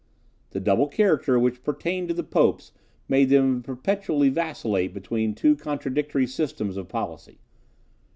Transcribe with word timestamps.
The 0.49 0.59
double 0.59 0.87
character 0.87 1.37
which 1.37 1.61
pertained 1.63 2.07
to 2.07 2.15
the 2.15 2.23
Popes 2.23 2.71
made 3.07 3.29
them 3.29 3.61
perpetually 3.61 4.29
vacillate 4.29 4.95
between 4.95 5.35
two 5.35 5.55
contradictory 5.55 6.25
systems 6.25 6.75
of 6.75 6.89
policy. 6.89 7.37